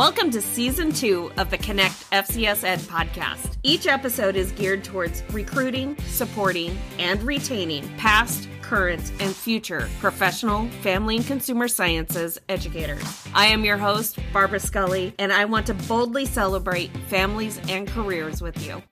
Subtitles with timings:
[0.00, 3.58] Welcome to season two of the Connect FCS Ed podcast.
[3.62, 11.16] Each episode is geared towards recruiting, supporting, and retaining past, current, and future professional, family,
[11.16, 13.04] and consumer sciences educators.
[13.34, 18.40] I am your host, Barbara Scully, and I want to boldly celebrate families and careers
[18.40, 18.82] with you.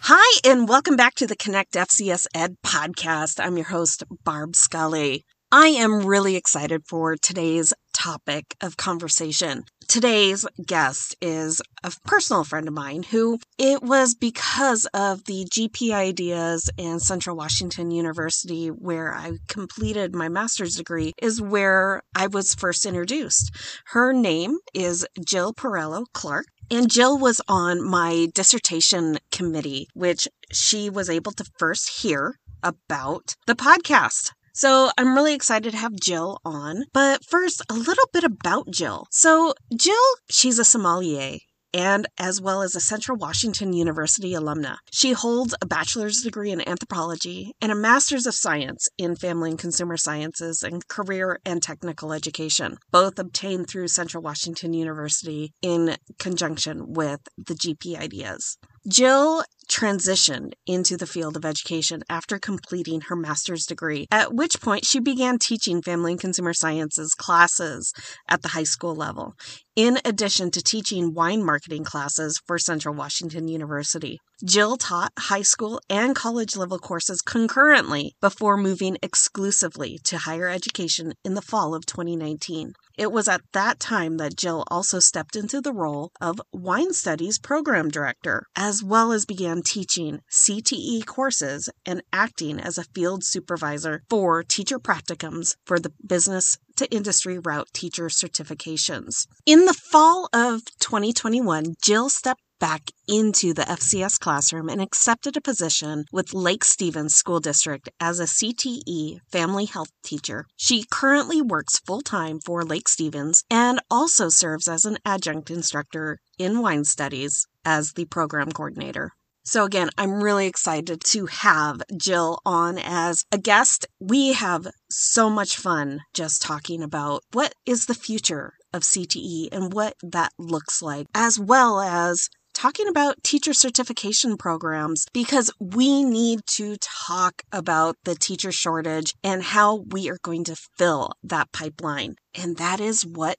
[0.00, 3.42] Hi, and welcome back to the Connect FCS Ed podcast.
[3.42, 5.24] I'm your host, Barb Scully.
[5.52, 9.64] I am really excited for today's topic of conversation.
[9.86, 15.92] Today's guest is a personal friend of mine who it was because of the GP
[15.92, 22.56] Ideas in Central Washington University, where I completed my master's degree, is where I was
[22.56, 23.54] first introduced.
[23.86, 26.46] Her name is Jill Perello Clark.
[26.72, 33.36] And Jill was on my dissertation committee, which she was able to first hear about
[33.46, 34.32] the podcast.
[34.56, 36.84] So I'm really excited to have Jill on.
[36.94, 39.06] But first, a little bit about Jill.
[39.10, 39.94] So, Jill,
[40.30, 41.40] she's a sommelier
[41.74, 44.76] and as well as a Central Washington University alumna.
[44.90, 49.58] She holds a bachelor's degree in anthropology and a master's of science in family and
[49.58, 56.94] consumer sciences and career and technical education, both obtained through Central Washington University in conjunction
[56.94, 58.56] with the GP Ideas.
[58.88, 64.84] Jill transitioned into the field of education after completing her master's degree, at which point
[64.84, 67.92] she began teaching family and consumer sciences classes
[68.28, 69.34] at the high school level,
[69.74, 74.20] in addition to teaching wine marketing classes for Central Washington University.
[74.44, 81.12] Jill taught high school and college level courses concurrently before moving exclusively to higher education
[81.24, 82.72] in the fall of 2019.
[82.96, 87.38] It was at that time that Jill also stepped into the role of Wine Studies
[87.38, 94.02] Program Director, as well as began teaching CTE courses and acting as a field supervisor
[94.08, 99.26] for teacher practicums for the business to industry route teacher certifications.
[99.44, 105.40] In the fall of 2021, Jill stepped back into the FCS classroom and accepted a
[105.40, 110.46] position with Lake Stevens School District as a CTE family health teacher.
[110.56, 116.18] She currently works full time for Lake Stevens and also serves as an adjunct instructor
[116.38, 119.12] in wine studies as the program coordinator.
[119.44, 123.86] So, again, I'm really excited to have Jill on as a guest.
[124.00, 129.72] We have so much fun just talking about what is the future of CTE and
[129.72, 136.40] what that looks like, as well as talking about teacher certification programs because we need
[136.46, 136.74] to
[137.06, 142.14] talk about the teacher shortage and how we are going to fill that pipeline.
[142.34, 143.36] And that is what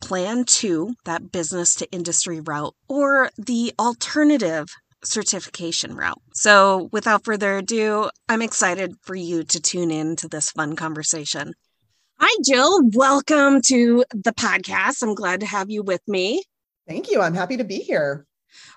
[0.00, 4.68] Plan 2, that business to industry route, or the alternative
[5.04, 6.22] certification route.
[6.32, 11.54] So, without further ado, I'm excited for you to tune in to this fun conversation.
[12.20, 12.80] Hi, Jill.
[12.94, 15.02] Welcome to the podcast.
[15.02, 16.44] I'm glad to have you with me.
[16.88, 17.20] Thank you.
[17.20, 18.26] I'm happy to be here.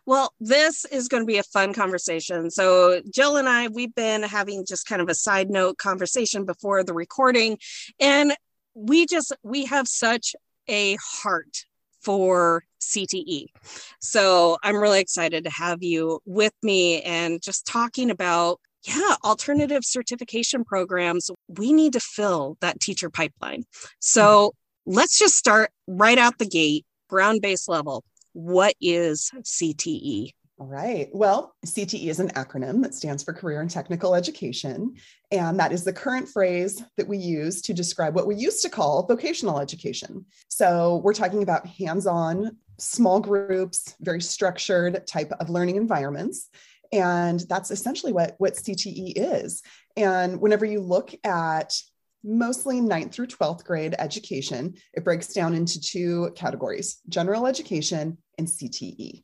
[0.05, 2.49] Well, this is going to be a fun conversation.
[2.51, 6.83] So, Jill and I, we've been having just kind of a side note conversation before
[6.83, 7.57] the recording,
[7.99, 8.33] and
[8.73, 10.35] we just we have such
[10.67, 11.65] a heart
[12.01, 13.47] for CTE.
[13.99, 19.85] So, I'm really excited to have you with me and just talking about yeah, alternative
[19.85, 21.31] certification programs.
[21.47, 23.63] We need to fill that teacher pipeline.
[23.99, 24.53] So,
[24.85, 30.33] let's just start right out the gate, ground base level what is CTE?
[30.59, 31.09] All right.
[31.11, 34.93] Well, CTE is an acronym that stands for Career and Technical Education.
[35.31, 38.69] And that is the current phrase that we use to describe what we used to
[38.69, 40.25] call vocational education.
[40.49, 46.49] So we're talking about hands on, small groups, very structured type of learning environments.
[46.91, 49.63] And that's essentially what, what CTE is.
[49.97, 51.73] And whenever you look at
[52.23, 58.47] mostly ninth through 12th grade education, it breaks down into two categories general education and
[58.47, 59.21] CTE.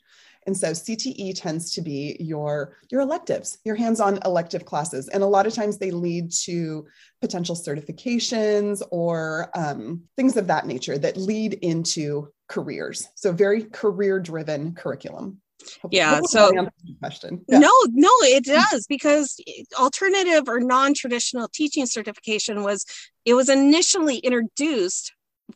[0.48, 5.08] And so CTE tends to be your, your electives, your hands-on elective classes.
[5.10, 6.88] And a lot of times they lead to
[7.22, 13.10] potential certifications or um, things of that nature that lead into careers.
[13.16, 15.42] So very career-driven curriculum
[15.92, 16.52] yeah so
[17.00, 17.60] question yeah.
[17.60, 19.40] no no it does because
[19.78, 22.86] alternative or non-traditional teaching certification was
[23.26, 25.14] it was initially introduced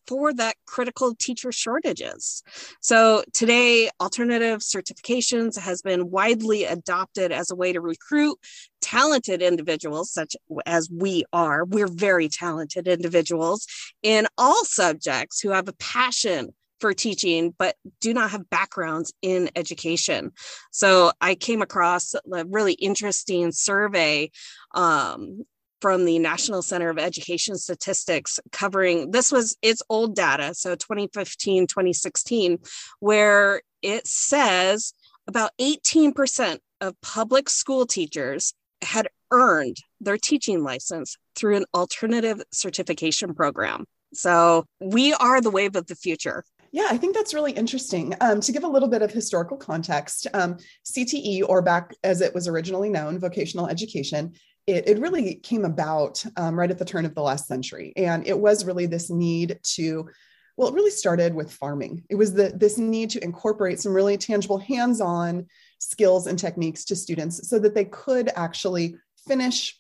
[0.08, 2.44] for that critical teacher shortages.
[2.82, 8.38] So today, alternative certifications has been widely adopted as a way to recruit
[8.82, 10.36] talented individuals, such
[10.66, 11.66] as we are.
[11.66, 13.68] We're very talented individuals
[14.02, 16.54] in all subjects who have a passion
[16.84, 20.34] for teaching, but do not have backgrounds in education.
[20.72, 24.32] So I came across a really interesting survey
[24.76, 25.46] um,
[25.80, 31.68] from the National Center of Education Statistics covering this was its old data, so 2015,
[31.68, 32.60] 2016,
[33.00, 34.94] where it says
[35.26, 43.34] about 18% of public school teachers had earned their teaching license through an alternative certification
[43.34, 43.86] program.
[44.14, 46.44] So we are the wave of the future.
[46.74, 48.16] Yeah, I think that's really interesting.
[48.20, 52.34] Um, to give a little bit of historical context, um, CTE, or back as it
[52.34, 54.34] was originally known, vocational education,
[54.66, 57.94] it, it really came about um, right at the turn of the last century.
[57.96, 60.10] And it was really this need to,
[60.58, 62.06] well, it really started with farming.
[62.10, 65.46] It was the, this need to incorporate some really tangible hands on
[65.78, 68.96] skills and techniques to students so that they could actually
[69.28, 69.80] finish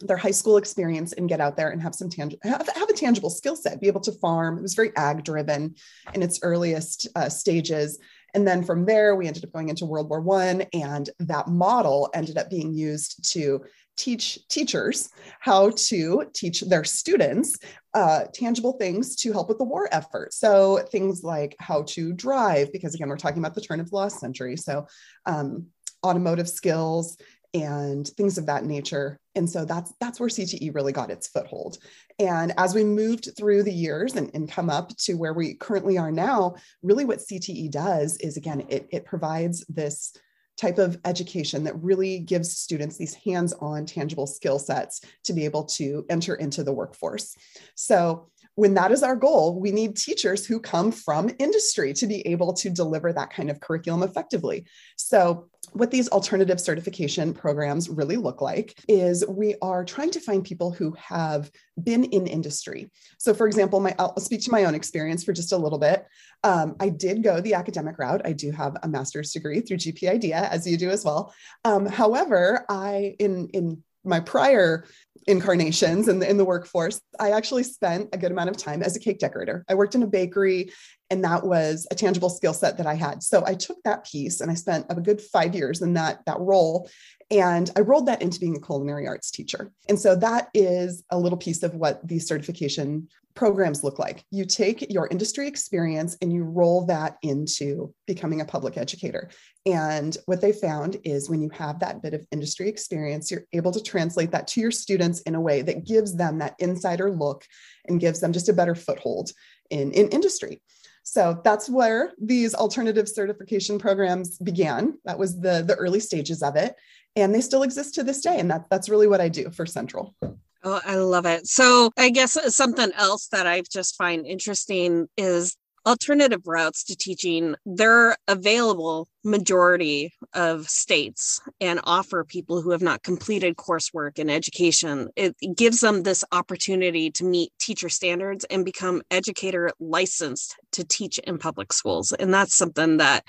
[0.00, 2.94] their high school experience and get out there and have some tangible have, have, a
[2.94, 5.74] tangible skill set be able to farm it was very ag driven
[6.14, 7.98] in its earliest uh, stages
[8.34, 12.10] and then from there we ended up going into world war one and that model
[12.14, 13.60] ended up being used to
[14.00, 15.10] teach teachers
[15.40, 17.58] how to teach their students
[17.92, 20.32] uh, tangible things to help with the war effort.
[20.32, 23.96] So things like how to drive, because again, we're talking about the turn of the
[23.96, 24.56] last century.
[24.56, 24.86] So
[25.26, 25.66] um,
[26.04, 27.18] automotive skills
[27.52, 29.18] and things of that nature.
[29.34, 31.78] And so that's that's where CTE really got its foothold.
[32.18, 35.98] And as we moved through the years and, and come up to where we currently
[35.98, 40.16] are now, really what CTE does is again, it, it provides this
[40.60, 45.44] type of education that really gives students these hands on tangible skill sets to be
[45.44, 47.34] able to enter into the workforce.
[47.74, 48.28] So,
[48.60, 52.52] when that is our goal, we need teachers who come from industry to be able
[52.52, 54.66] to deliver that kind of curriculum effectively.
[54.96, 60.44] So, what these alternative certification programs really look like is we are trying to find
[60.44, 61.50] people who have
[61.82, 62.90] been in industry.
[63.16, 66.04] So, for example, my I'll speak to my own experience for just a little bit.
[66.44, 68.20] Um, I did go the academic route.
[68.26, 71.32] I do have a master's degree through GP Idea, as you do as well.
[71.64, 74.84] Um, however, I in in my prior
[75.30, 78.96] incarnations in the, in the workforce, I actually spent a good amount of time as
[78.96, 79.64] a cake decorator.
[79.68, 80.72] I worked in a bakery,
[81.08, 83.22] and that was a tangible skill set that I had.
[83.22, 86.38] So I took that piece and I spent a good five years in that, that
[86.38, 86.88] role.
[87.30, 89.70] And I rolled that into being a culinary arts teacher.
[89.88, 94.24] And so that is a little piece of what the certification programs look like.
[94.30, 99.30] You take your industry experience and you roll that into becoming a public educator.
[99.66, 103.72] And what they found is when you have that bit of industry experience, you're able
[103.72, 107.44] to translate that to your students in a way that gives them that insider look
[107.86, 109.30] and gives them just a better foothold
[109.70, 110.60] in, in industry.
[111.02, 114.98] So that's where these alternative certification programs began.
[115.04, 116.74] That was the, the early stages of it.
[117.16, 118.38] And they still exist to this day.
[118.38, 120.14] And that, that's really what I do for Central.
[120.62, 121.46] Oh, I love it.
[121.46, 126.96] So I guess uh, something else that I just find interesting is alternative routes to
[126.96, 127.54] teaching.
[127.64, 135.08] They're available majority of states and offer people who have not completed coursework in education.
[135.16, 141.18] It gives them this opportunity to meet teacher standards and become educator licensed to teach
[141.20, 142.12] in public schools.
[142.12, 143.24] And that's something that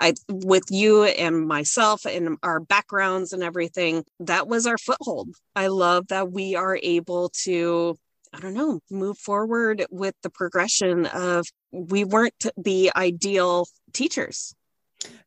[0.00, 5.30] I with you and myself and our backgrounds and everything, that was our foothold.
[5.56, 7.98] I love that we are able to
[8.32, 14.54] I don't know, move forward with the progression of we weren't the ideal teachers.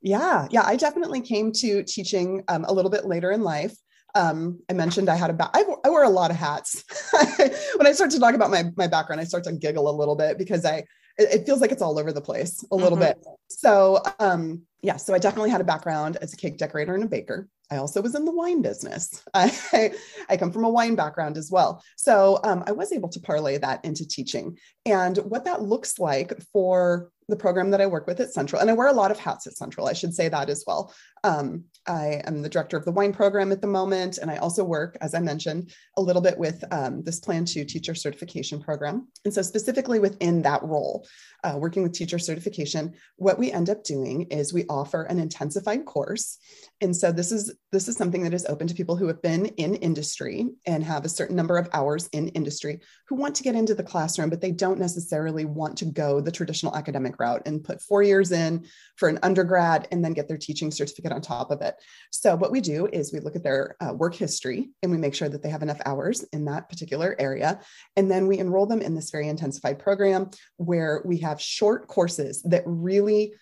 [0.02, 3.74] Yeah, yeah, I definitely came to teaching um, a little bit later in life.
[4.14, 6.84] Um, I mentioned I had a ba- I, I wear a lot of hats.
[7.78, 10.16] when I start to talk about my my background, I start to giggle a little
[10.16, 10.84] bit because I
[11.22, 13.20] it, it feels like it's all over the place a little mm-hmm.
[13.20, 13.26] bit.
[13.50, 17.08] So um, yeah, so I definitely had a background as a cake decorator and a
[17.08, 17.48] baker.
[17.70, 19.24] I also was in the wine business.
[19.34, 19.94] I,
[20.28, 21.84] I come from a wine background as well.
[21.96, 24.58] So um, I was able to parlay that into teaching.
[24.86, 28.70] And what that looks like for the program that I work with at Central, and
[28.70, 30.94] I wear a lot of hats at Central, I should say that as well.
[31.24, 34.64] Um, I am the director of the wine program at the moment, and I also
[34.64, 39.08] work, as I mentioned, a little bit with um, this Plan 2 Teacher Certification Program.
[39.26, 41.08] And so, specifically within that role,
[41.44, 45.86] uh, working with teacher certification, what we end up doing is we offer an intensified
[45.86, 46.38] course.
[46.82, 49.46] And so, this is this is something that is open to people who have been
[49.46, 53.56] in industry and have a certain number of hours in industry who want to get
[53.56, 57.64] into the classroom, but they don't necessarily want to go the traditional academic route and
[57.64, 58.66] put four years in
[58.98, 61.76] for an undergrad and then get their teaching certificate on top of it.
[62.12, 65.16] So, what we do is we look at their uh, work history and we make
[65.16, 67.62] sure that they have enough hours in that particular area.
[67.96, 72.42] And then we enroll them in this very intensified program where we have short courses
[72.44, 73.34] that really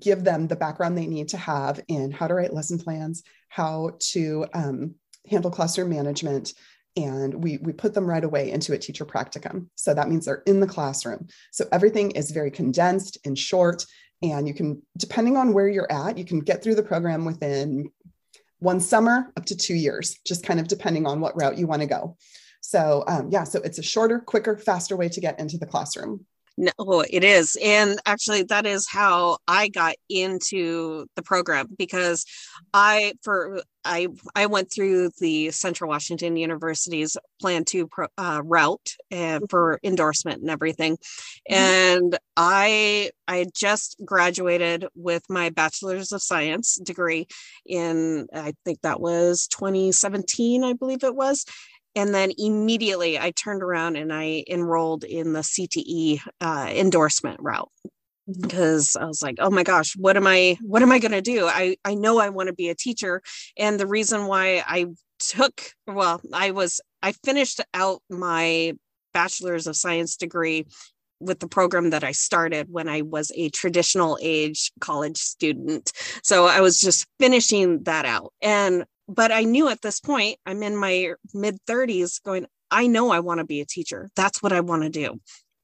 [0.00, 3.92] give them the background they need to have in how to write lesson plans, how
[3.98, 4.94] to um,
[5.28, 6.52] handle classroom management,
[6.96, 9.66] and we, we put them right away into a teacher practicum.
[9.74, 11.28] So that means they're in the classroom.
[11.52, 13.84] So everything is very condensed and short.
[14.22, 17.90] And you can, depending on where you're at, you can get through the program within
[18.60, 21.82] one summer up to two years, just kind of depending on what route you want
[21.82, 22.16] to go.
[22.62, 26.24] So, um, yeah, so it's a shorter, quicker, faster way to get into the classroom.
[26.58, 27.56] No, it is.
[27.62, 32.24] And actually that is how I got into the program because
[32.72, 38.94] I for I I went through the Central Washington University's plan 2 pro, uh, route
[39.12, 40.96] uh, for endorsement and everything.
[40.96, 41.54] Mm-hmm.
[41.54, 47.26] And I I just graduated with my bachelor's of science degree
[47.66, 51.44] in I think that was 2017 I believe it was
[51.96, 57.70] and then immediately I turned around and I enrolled in the CTE uh, endorsement route
[58.40, 58.96] because.
[58.96, 61.46] I was like, oh my gosh, what am I what am I going to do?
[61.46, 63.22] I I know I want to be a teacher
[63.56, 64.86] and the reason why I
[65.18, 68.72] took well, I was I finished out my
[69.12, 70.66] bachelor's of science degree
[71.20, 75.92] with the program that I started when I was a traditional age college student.
[76.22, 78.32] So I was just finishing that out.
[78.42, 83.10] And but I knew at this point, I'm in my mid 30s going, I know
[83.10, 84.10] I want to be a teacher.
[84.16, 85.20] That's what I want to do.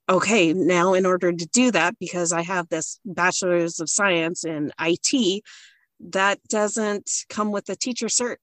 [0.09, 4.73] Okay, now in order to do that, because I have this bachelor's of science in
[4.81, 5.43] IT,
[6.11, 8.37] that doesn't come with a teacher cert.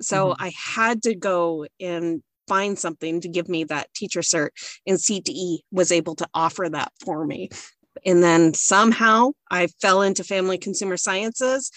[0.00, 0.42] So mm-hmm.
[0.42, 4.50] I had to go and find something to give me that teacher cert,
[4.86, 7.50] and CTE was able to offer that for me.
[8.04, 11.70] And then somehow I fell into family consumer sciences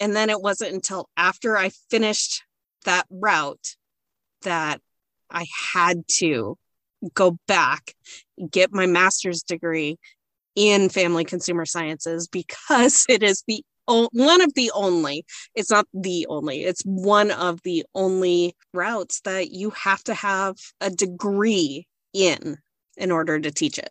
[0.00, 2.42] and then it wasn't until after I finished
[2.84, 3.76] that route
[4.42, 4.80] that
[5.30, 6.56] I had to
[7.14, 7.94] go back,
[8.50, 9.98] get my master's degree
[10.54, 15.24] in family consumer sciences because it is the one of the only
[15.56, 20.54] it's not the only it's one of the only routes that you have to have
[20.80, 22.56] a degree in
[22.96, 23.90] in order to teach it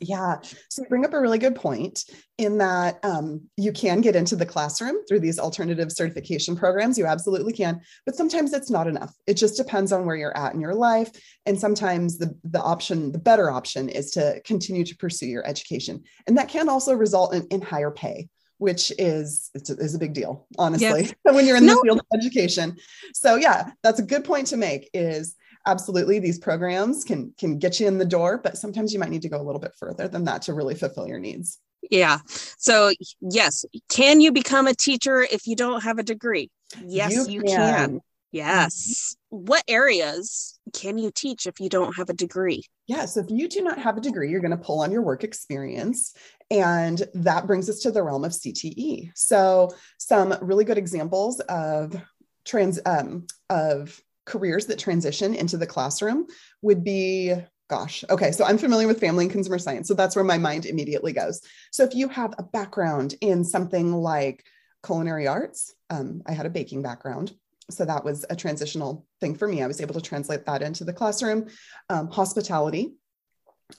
[0.00, 0.36] yeah.
[0.68, 2.04] So you bring up a really good point
[2.38, 6.98] in that um, you can get into the classroom through these alternative certification programs.
[6.98, 9.14] You absolutely can, but sometimes it's not enough.
[9.26, 11.10] It just depends on where you're at in your life.
[11.46, 16.02] And sometimes the, the option, the better option is to continue to pursue your education.
[16.26, 20.46] And that can also result in, in higher pay which is is a big deal
[20.58, 21.14] honestly yes.
[21.24, 21.82] when you're in the no.
[21.82, 22.74] field of education
[23.12, 25.36] so yeah that's a good point to make is
[25.66, 29.22] absolutely these programs can can get you in the door but sometimes you might need
[29.22, 31.58] to go a little bit further than that to really fulfill your needs.
[31.90, 32.18] Yeah.
[32.58, 36.50] So yes can you become a teacher if you don't have a degree?
[36.84, 37.56] Yes you, you can.
[37.90, 38.00] can.
[38.32, 39.16] yes.
[39.28, 42.62] What areas can you teach if you don't have a degree?
[42.86, 45.02] Yeah so if you do not have a degree you're going to pull on your
[45.02, 46.14] work experience
[46.50, 49.68] and that brings us to the realm of cte so
[49.98, 52.00] some really good examples of
[52.44, 56.26] trans um, of careers that transition into the classroom
[56.62, 57.34] would be
[57.68, 60.66] gosh okay so i'm familiar with family and consumer science so that's where my mind
[60.66, 61.40] immediately goes.
[61.72, 64.44] So if you have a background in something like
[64.84, 67.32] culinary arts um, i had a baking background
[67.70, 69.62] so that was a transitional thing for me.
[69.62, 71.48] I was able to translate that into the classroom.
[71.88, 72.94] Um, hospitality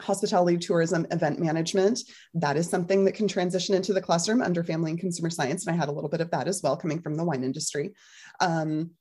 [0.02, 2.02] hospitality tourism event management
[2.34, 5.74] that is something that can transition into the classroom under family and consumer science and
[5.74, 7.94] i had a little bit of that as well coming from the wine industry.
[8.42, 8.92] Um,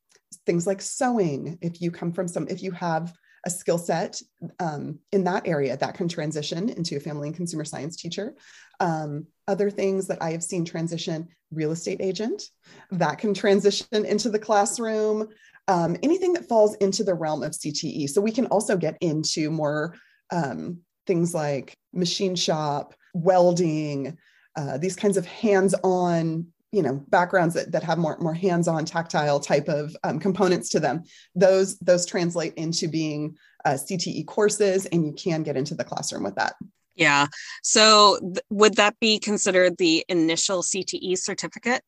[0.45, 3.13] things like sewing if you come from some if you have
[3.45, 4.21] a skill set
[4.59, 8.35] um, in that area that can transition into a family and consumer science teacher.
[8.81, 12.43] Um, other things that i have seen transition real estate agent
[12.91, 15.29] that can transition into the classroom
[15.69, 19.51] um, anything that falls into the realm of cte so we can also get into
[19.51, 19.95] more
[20.33, 24.19] um, things like machine shop welding
[24.57, 29.41] uh, these kinds of hands-on you know backgrounds that, that have more more hands-on tactile
[29.41, 31.03] type of um, components to them
[31.35, 36.23] those those translate into being uh, cte courses and you can get into the classroom
[36.23, 36.55] with that.
[36.95, 37.27] Yeah.
[37.63, 41.83] So th- would that be considered the initial cte certificate?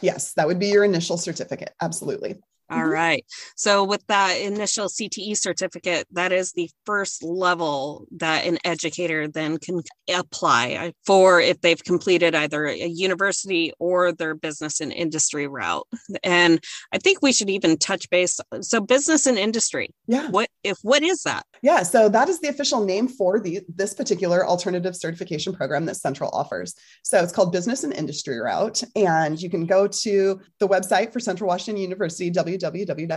[0.00, 1.74] Yes that would be your initial certificate.
[1.80, 2.36] Absolutely
[2.70, 2.90] all mm-hmm.
[2.90, 3.24] right.
[3.56, 9.58] So, with that initial CTE certificate, that is the first level that an educator then
[9.58, 9.82] can
[10.14, 15.86] apply for if they've completed either a university or their business and industry route.
[16.22, 16.60] And
[16.92, 18.38] I think we should even touch base.
[18.60, 19.94] So, business and industry.
[20.06, 20.30] Yeah.
[20.30, 21.44] What if what is that?
[21.62, 21.82] Yeah.
[21.82, 26.30] So that is the official name for the this particular alternative certification program that Central
[26.32, 26.74] offers.
[27.02, 31.20] So it's called Business and Industry Route, and you can go to the website for
[31.20, 33.08] Central Washington University www.cwu.edu.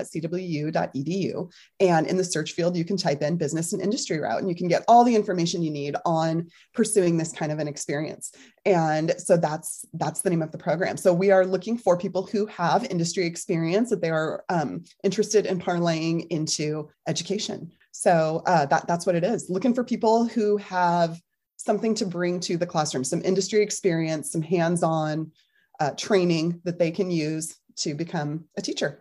[1.79, 4.55] And in the search field, you can type in business and industry route, and you
[4.55, 8.31] can get all the information you need on pursuing this kind of an experience.
[8.65, 10.97] And so that's that's the name of the program.
[10.97, 15.45] So we are looking for people who have industry experience that they are um, interested
[15.45, 17.71] in parlaying into education.
[17.91, 19.49] So uh, that that's what it is.
[19.49, 21.19] Looking for people who have
[21.57, 25.31] something to bring to the classroom, some industry experience, some hands-on
[25.79, 29.00] uh, training that they can use to become a teacher.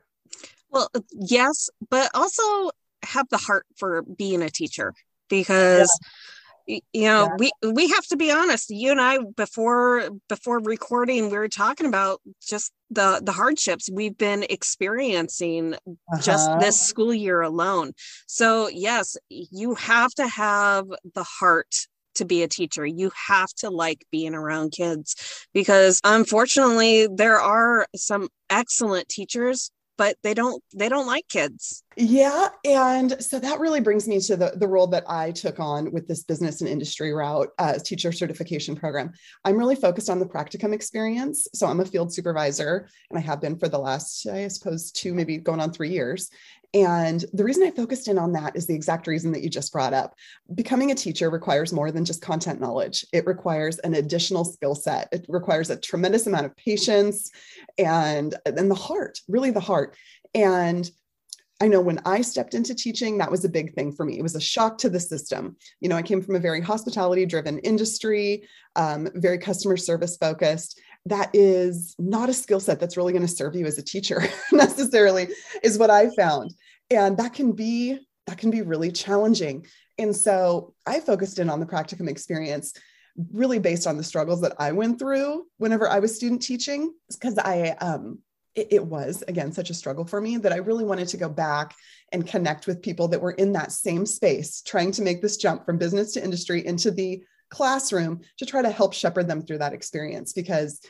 [0.71, 2.71] Well, yes, but also
[3.03, 4.95] have the heart for being a teacher
[5.29, 5.99] because
[6.67, 6.79] yeah.
[6.93, 7.51] you know yeah.
[7.63, 11.87] we we have to be honest you and i before before recording we were talking
[11.87, 16.21] about just the the hardships we've been experiencing uh-huh.
[16.21, 17.93] just this school year alone
[18.27, 20.85] so yes you have to have
[21.15, 21.75] the heart
[22.15, 22.85] to be a teacher.
[22.85, 30.17] You have to like being around kids because unfortunately there are some excellent teachers but
[30.23, 31.85] they don't they don't like kids.
[31.95, 35.93] Yeah and so that really brings me to the, the role that i took on
[35.93, 39.13] with this business and industry route uh, teacher certification program.
[39.45, 41.47] I'm really focused on the practicum experience.
[41.53, 45.13] So i'm a field supervisor and i have been for the last i suppose two
[45.13, 46.31] maybe going on three years
[46.73, 49.73] and the reason I focused in on that is the exact reason that you just
[49.73, 50.15] brought up.
[50.55, 55.09] Becoming a teacher requires more than just content knowledge, it requires an additional skill set.
[55.11, 57.31] It requires a tremendous amount of patience
[57.79, 59.97] and, and the heart, really the heart.
[60.35, 60.89] And
[61.63, 64.19] I know when I stepped into teaching, that was a big thing for me.
[64.19, 65.57] It was a shock to the system.
[65.81, 70.81] You know, I came from a very hospitality driven industry, um, very customer service focused
[71.07, 74.23] that is not a skill set that's really going to serve you as a teacher
[74.53, 75.29] necessarily
[75.63, 76.53] is what i found.
[76.91, 79.67] And that can be that can be really challenging.
[79.99, 82.75] And so i focused in on the practicum experience
[83.33, 87.39] really based on the struggles that i went through whenever i was student teaching because
[87.39, 88.19] i um
[88.55, 91.29] it, it was again such a struggle for me that i really wanted to go
[91.29, 91.75] back
[92.13, 95.67] and connect with people that were in that same space trying to make this jump
[95.67, 99.73] from business to industry into the classroom to try to help shepherd them through that
[99.73, 100.81] experience because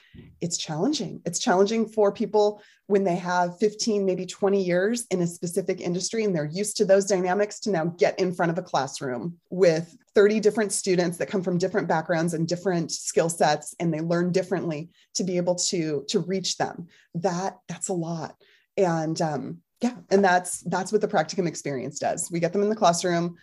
[0.41, 1.21] it's challenging.
[1.25, 6.25] It's challenging for people when they have 15, maybe 20 years in a specific industry
[6.25, 9.97] and they're used to those dynamics to now get in front of a classroom with
[10.15, 14.33] 30 different students that come from different backgrounds and different skill sets and they learn
[14.33, 16.89] differently to be able to to reach them.
[17.15, 18.35] That that's a lot.
[18.77, 22.31] And um yeah, and that's that's what the practicum experience does.
[22.31, 23.37] We get them in the classroom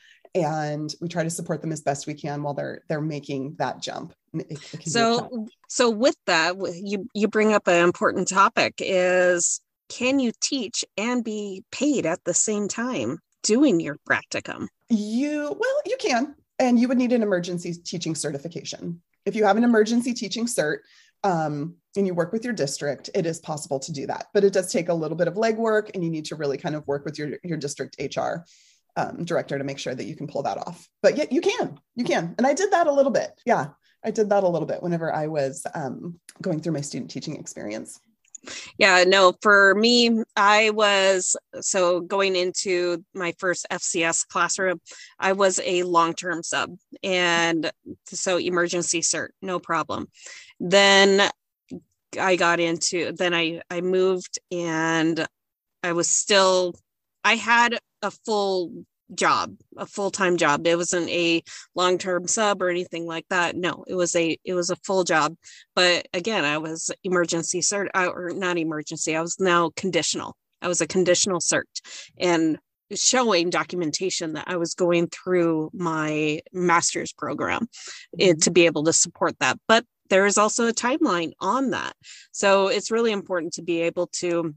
[0.43, 3.81] and we try to support them as best we can while they're they're making that
[3.81, 4.13] jump.
[4.85, 10.83] So so with that you you bring up an important topic is can you teach
[10.97, 14.67] and be paid at the same time doing your practicum?
[14.89, 19.01] You well you can and you would need an emergency teaching certification.
[19.25, 20.79] If you have an emergency teaching cert
[21.23, 24.27] um, and you work with your district, it is possible to do that.
[24.33, 26.75] But it does take a little bit of legwork, and you need to really kind
[26.75, 28.45] of work with your, your district HR
[28.97, 30.89] um, director to make sure that you can pull that off.
[31.01, 32.35] But yet you can, you can.
[32.37, 33.31] And I did that a little bit.
[33.45, 33.67] Yeah,
[34.03, 37.37] I did that a little bit whenever I was um, going through my student teaching
[37.37, 37.99] experience.
[38.77, 44.79] Yeah, no, for me, I was so going into my first FCS classroom,
[45.19, 46.77] I was a long term sub.
[47.03, 47.71] And
[48.05, 50.07] so emergency cert, no problem.
[50.59, 51.29] Then
[52.19, 55.27] I got into, then I, I moved and
[55.83, 56.73] I was still,
[57.23, 58.71] I had a full
[59.13, 60.67] job a full-time job.
[60.67, 61.41] It wasn't a
[61.75, 63.55] long-term sub or anything like that.
[63.55, 65.35] No it was a it was a full job.
[65.75, 70.35] But again i was emergency cert uh, or not emergency i was now conditional.
[70.61, 71.63] I was a conditional cert
[72.19, 72.57] and
[72.95, 77.67] showing documentation that i was going through my master's program
[78.17, 78.39] eh, mm-hmm.
[78.39, 79.57] to be able to support that.
[79.67, 81.93] But there is also a timeline on that.
[82.31, 84.55] So it's really important to be able to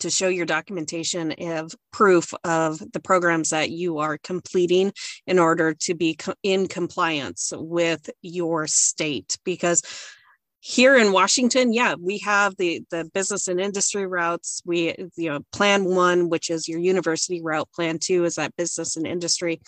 [0.00, 4.92] to show your documentation of proof of the programs that you are completing
[5.26, 9.82] in order to be co- in compliance with your state because
[10.60, 14.62] here in Washington, yeah, we have the the business and industry routes.
[14.64, 17.68] We you know plan one, which is your university route.
[17.74, 19.60] Plan two is that business and industry,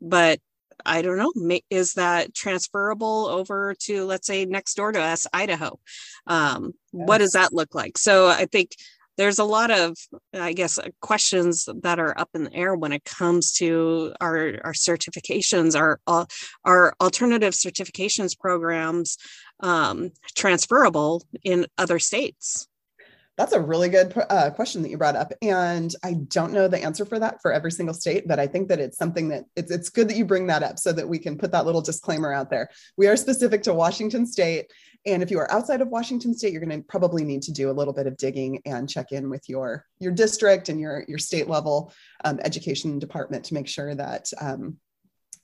[0.00, 0.40] but
[0.86, 1.32] I don't know,
[1.68, 5.78] is that transferable over to let's say next door to us, Idaho?
[6.26, 6.72] Um.
[6.92, 7.98] What does that look like?
[7.98, 8.70] So I think
[9.18, 9.94] there's a lot of
[10.32, 14.72] i guess questions that are up in the air when it comes to our our
[14.72, 16.00] certifications our
[16.64, 19.18] our alternative certifications programs
[19.60, 22.68] um, transferable in other states
[23.38, 26.82] that's a really good uh, question that you brought up, and I don't know the
[26.82, 29.70] answer for that for every single state, but I think that it's something that it's
[29.70, 32.32] it's good that you bring that up so that we can put that little disclaimer
[32.32, 32.68] out there.
[32.96, 34.72] We are specific to Washington State,
[35.12, 37.70] and if you are outside of Washington State, you're going to probably need to do
[37.70, 41.18] a little bit of digging and check in with your your district and your your
[41.18, 41.92] state level
[42.24, 44.76] um, education department to make sure that um,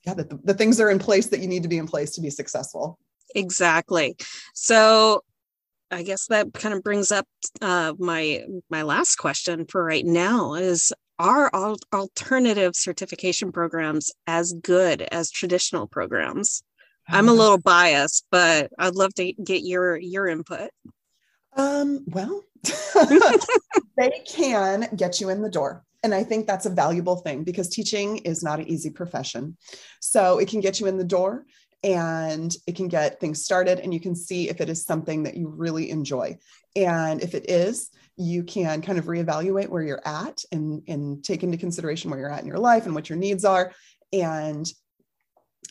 [0.05, 2.11] yeah that the, the things are in place that you need to be in place
[2.11, 2.99] to be successful.
[3.35, 4.15] Exactly.
[4.53, 5.23] So
[5.91, 7.27] I guess that kind of brings up
[7.61, 11.49] uh, my my last question for right now is are
[11.93, 16.63] alternative certification programs as good as traditional programs?
[17.07, 17.41] I'm a uh-huh.
[17.41, 20.69] little biased, but I'd love to get your your input.
[21.55, 22.41] Um, well,
[23.97, 25.83] they can get you in the door.
[26.03, 29.57] And I think that's a valuable thing because teaching is not an easy profession.
[30.01, 31.45] So it can get you in the door
[31.83, 35.35] and it can get things started and you can see if it is something that
[35.35, 36.37] you really enjoy.
[36.75, 41.41] And if it is, you can kind of reevaluate where you're at and, and take
[41.41, 43.73] into consideration where you're at in your life and what your needs are.
[44.13, 44.71] And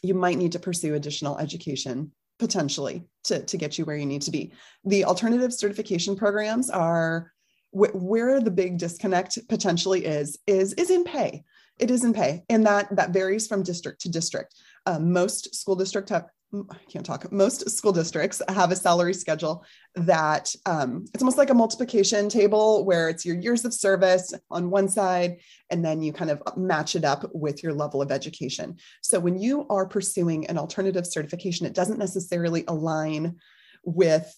[0.03, 4.23] you might need to pursue additional education potentially to, to get you where you need
[4.23, 4.53] to be.
[4.85, 7.33] The alternative certification programs are
[7.71, 11.45] wh- where the big disconnect potentially is, is, is in pay.
[11.79, 14.55] It is in pay, and that that varies from district to district.
[14.87, 16.27] Um, most school district have
[16.71, 17.31] I can't talk.
[17.33, 19.65] Most school districts have a salary schedule
[19.95, 24.71] that um, it's almost like a multiplication table where it's your years of service on
[24.71, 25.39] one side,
[25.71, 28.77] and then you kind of match it up with your level of education.
[29.03, 33.37] So when you are pursuing an alternative certification, it doesn't necessarily align
[33.85, 34.33] with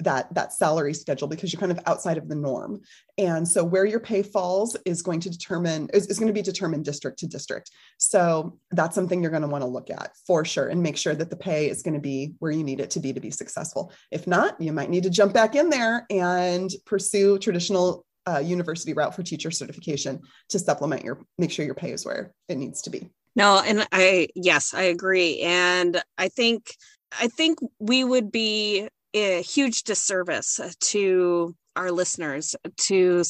[0.00, 2.80] that that salary schedule because you're kind of outside of the norm.
[3.16, 6.42] And so where your pay falls is going to determine is, is going to be
[6.42, 7.70] determined district to district.
[7.98, 11.14] So that's something you're going to want to look at for sure and make sure
[11.14, 13.30] that the pay is going to be where you need it to be to be
[13.30, 13.92] successful.
[14.10, 18.92] If not you might need to jump back in there and pursue traditional uh, university
[18.92, 22.82] route for teacher certification to supplement your make sure your pay is where it needs
[22.82, 23.08] to be.
[23.34, 25.40] No and i yes i agree.
[25.40, 26.70] And i think
[27.18, 33.22] I think we would be a huge disservice to our listeners to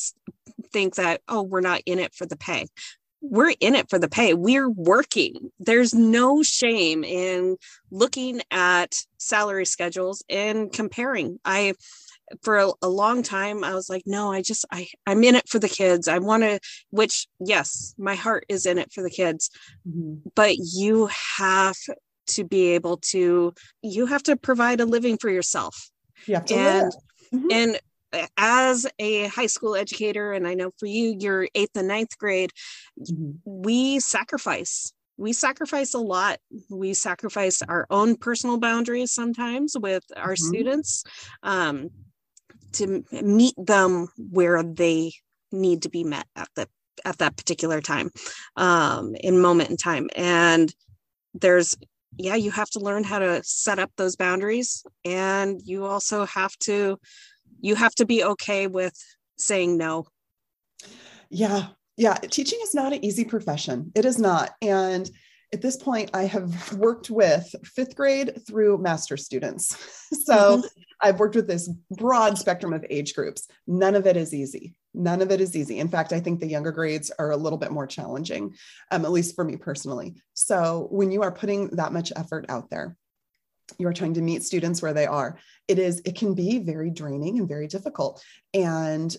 [0.73, 2.67] think that oh we're not in it for the pay.
[3.21, 4.35] We're in it for the pay.
[4.35, 5.51] We're working.
[5.59, 7.57] There's no shame in
[7.91, 11.39] looking at salary schedules and comparing.
[11.45, 11.75] I
[12.43, 15.49] for a, a, long time i was like no i just i i'm in it
[15.49, 16.09] for the kids.
[16.09, 16.61] I want to
[16.91, 19.51] which yes my heart is in it for the kids.
[19.89, 20.29] Mm-hmm.
[20.35, 21.77] but you have
[22.29, 25.91] to be able to you have to provide a living for yourself
[26.27, 26.93] you and
[27.33, 27.47] mm-hmm.
[27.51, 27.81] and
[28.37, 32.51] as a high school educator and i know for you you're eighth and ninth grade
[33.01, 33.33] mm-hmm.
[33.45, 36.39] we sacrifice we sacrifice a lot
[36.71, 40.49] we sacrifice our own personal boundaries sometimes with our mm-hmm.
[40.49, 41.05] students
[41.43, 41.91] um,
[42.73, 45.13] to meet them where they
[45.53, 46.67] need to be met at the
[47.05, 48.11] at that particular time
[48.57, 50.75] um, in moment in time and
[51.35, 51.77] there's
[52.17, 56.57] yeah, you have to learn how to set up those boundaries and you also have
[56.61, 56.99] to
[57.61, 58.95] you have to be okay with
[59.37, 60.07] saying no.
[61.31, 61.69] Yeah.
[61.97, 63.91] Yeah, teaching is not an easy profession.
[63.97, 64.53] It is not.
[64.63, 65.11] And
[65.53, 69.77] at this point, I have worked with fifth grade through master students.
[70.25, 70.67] so mm-hmm.
[71.01, 73.49] I've worked with this broad spectrum of age groups.
[73.67, 74.75] None of it is easy.
[74.99, 75.79] None of it is easy.
[75.79, 78.55] In fact, I think the younger grades are a little bit more challenging,
[78.91, 80.17] um, at least for me personally.
[80.35, 82.97] So when you are putting that much effort out there,
[83.79, 86.91] you are trying to meet students where they are it is it can be very
[86.91, 89.15] draining and very difficult and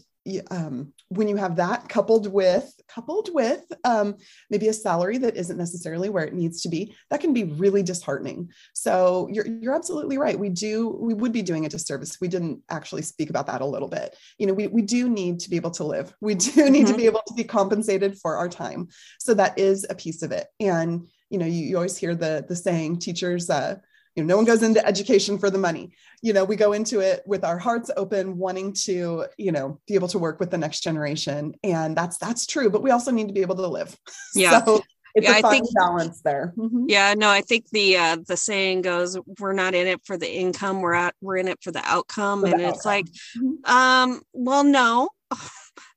[0.52, 4.15] um, when you have that coupled with coupled with um,
[4.50, 7.84] maybe a salary that isn't necessarily where it needs to be that can be really
[7.84, 8.50] disheartening.
[8.74, 10.38] So you're, you're absolutely right.
[10.38, 13.65] We do we would be doing a disservice we didn't actually speak about that a
[13.65, 14.15] little bit.
[14.38, 16.13] You know we, we do need to be able to live.
[16.22, 16.92] We do need mm-hmm.
[16.94, 18.89] to be able to be compensated for our time.
[19.20, 20.48] So that is a piece of it.
[20.60, 23.78] And you know you, you always hear the the saying teachers uh,
[24.20, 25.92] you know, no one goes into education for the money.
[26.22, 29.96] You know, we go into it with our hearts open, wanting to, you know, be
[29.96, 31.56] able to work with the next generation.
[31.64, 33.96] And that's that's true, but we also need to be able to live.
[34.36, 34.64] Yeah.
[34.64, 34.82] so
[35.16, 36.54] it's yeah, a fine think, balance there.
[36.56, 36.86] Mm-hmm.
[36.88, 40.30] Yeah, no, I think the uh the saying goes, we're not in it for the
[40.32, 42.42] income, we're at we're in it for the outcome.
[42.42, 43.72] For and the it's like, mm-hmm.
[43.72, 45.10] um, well, no.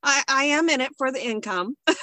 [0.03, 1.95] I, I am in it for the income, but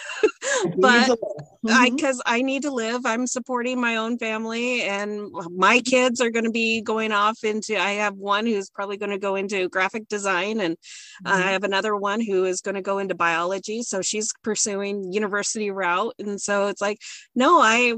[1.10, 1.68] mm-hmm.
[1.68, 3.04] I because I need to live.
[3.04, 7.78] I'm supporting my own family, and my kids are going to be going off into.
[7.78, 11.28] I have one who's probably going to go into graphic design, and mm-hmm.
[11.28, 13.82] I have another one who is going to go into biology.
[13.82, 16.98] So she's pursuing university route, and so it's like,
[17.34, 17.94] no, I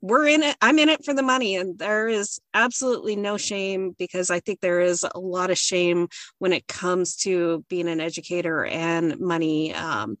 [0.00, 3.94] we're in it i'm in it for the money and there is absolutely no shame
[3.98, 8.00] because i think there is a lot of shame when it comes to being an
[8.00, 10.16] educator and money um,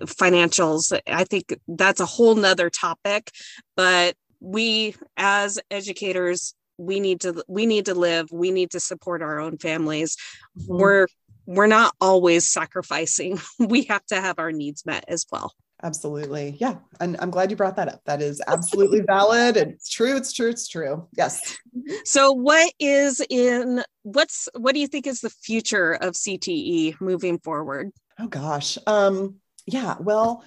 [0.00, 0.98] financials.
[1.06, 3.30] I think that's a whole nother topic
[3.76, 9.22] but we as educators we need to we need to live we need to support
[9.22, 10.16] our own families.
[10.58, 10.76] Mm-hmm.
[10.78, 11.06] we're
[11.44, 13.40] we're not always sacrificing.
[13.58, 15.52] We have to have our needs met as well
[15.84, 16.56] Absolutely.
[16.60, 16.76] Yeah.
[17.00, 18.00] And I'm glad you brought that up.
[18.06, 19.56] That is absolutely valid.
[19.56, 20.16] It's true.
[20.16, 20.48] It's true.
[20.48, 21.08] It's true.
[21.16, 21.58] Yes.
[22.04, 27.38] So what is in what's what do you think is the future of CTE moving
[27.38, 27.90] forward?
[28.20, 28.78] Oh gosh.
[28.86, 30.44] Um yeah, well,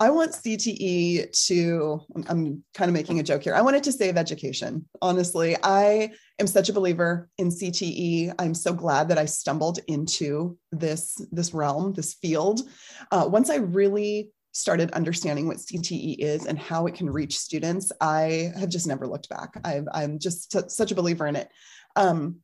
[0.00, 3.54] I want CTE to, I'm kind of making a joke here.
[3.54, 4.86] I want it to save education.
[5.02, 8.34] Honestly, I am such a believer in CTE.
[8.38, 12.60] I'm so glad that I stumbled into this, this realm, this field.
[13.10, 17.92] Uh, once I really started understanding what CTE is and how it can reach students,
[18.00, 19.60] I have just never looked back.
[19.64, 21.48] i am just such a believer in it.
[21.96, 22.36] Um,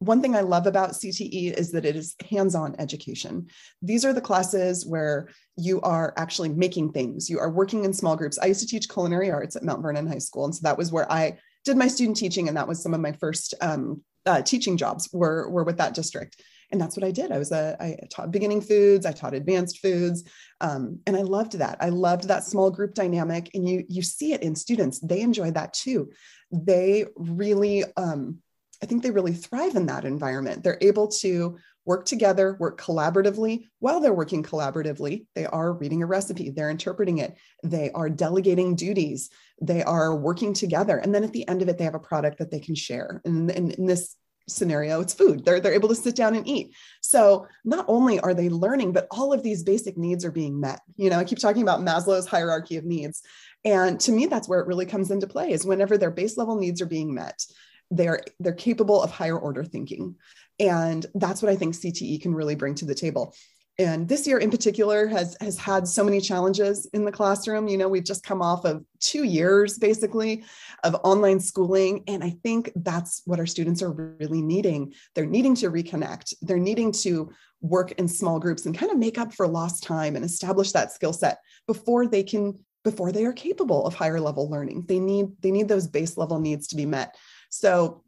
[0.00, 3.46] one thing I love about CTE is that it is hands on education.
[3.82, 8.16] These are the classes where you are actually making things, you are working in small
[8.16, 8.38] groups.
[8.38, 10.46] I used to teach culinary arts at Mount Vernon High School.
[10.46, 12.48] And so that was where I did my student teaching.
[12.48, 15.92] And that was some of my first um, uh, teaching jobs were, were with that
[15.92, 16.40] district.
[16.72, 17.30] And that's what I did.
[17.30, 20.24] I was a, I taught beginning foods, I taught advanced foods.
[20.62, 21.76] Um, and I loved that.
[21.80, 23.50] I loved that small group dynamic.
[23.52, 24.98] And you, you see it in students.
[25.00, 26.10] They enjoy that too.
[26.50, 28.38] They really, um,
[28.82, 30.62] I think they really thrive in that environment.
[30.62, 33.64] They're able to work together, work collaboratively.
[33.78, 38.76] While they're working collaboratively, they are reading a recipe, they're interpreting it, they are delegating
[38.76, 40.98] duties, they are working together.
[40.98, 43.20] And then at the end of it, they have a product that they can share.
[43.24, 44.16] And, in this
[44.48, 45.44] scenario, it's food.
[45.44, 46.74] They're, they're able to sit down and eat.
[47.00, 50.80] So not only are they learning, but all of these basic needs are being met.
[50.96, 53.22] You know, I keep talking about Maslow's hierarchy of needs.
[53.64, 56.56] And to me, that's where it really comes into play is whenever their base level
[56.56, 57.44] needs are being met
[57.90, 60.16] they're they're capable of higher order thinking.
[60.58, 63.34] And that's what i think cte can really bring to the table.
[63.78, 67.66] And this year in particular has has had so many challenges in the classroom.
[67.66, 70.44] You know we've just come off of two years basically
[70.84, 72.04] of online schooling.
[72.06, 74.92] And i think that's what our students are really needing.
[75.14, 76.34] They're needing to reconnect.
[76.42, 77.30] They're needing to
[77.62, 80.92] work in small groups and kind of make up for lost time and establish that
[80.92, 84.84] skill set before they can before they are capable of higher level learning.
[84.88, 87.16] They need they need those base level needs to be met
[87.50, 88.02] so